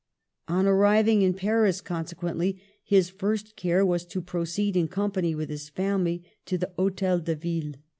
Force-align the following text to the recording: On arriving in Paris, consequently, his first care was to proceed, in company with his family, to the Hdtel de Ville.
On 0.47 0.65
arriving 0.65 1.21
in 1.21 1.35
Paris, 1.35 1.79
consequently, 1.79 2.59
his 2.83 3.11
first 3.11 3.55
care 3.55 3.85
was 3.85 4.03
to 4.05 4.19
proceed, 4.19 4.75
in 4.75 4.87
company 4.87 5.35
with 5.35 5.49
his 5.49 5.69
family, 5.69 6.23
to 6.47 6.57
the 6.57 6.71
Hdtel 6.75 7.23
de 7.23 7.35
Ville. 7.35 7.73